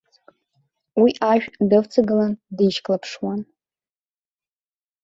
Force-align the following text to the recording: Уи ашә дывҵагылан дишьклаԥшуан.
Уи 1.01 1.11
ашә 1.31 1.47
дывҵагылан 1.69 2.33
дишьклаԥшуан. 2.55 3.41